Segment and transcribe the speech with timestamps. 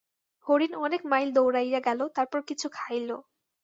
[0.45, 3.09] হরিণ অনেক মাইল দৌড়াইয়া গেল, তারপর কিছু খাইল।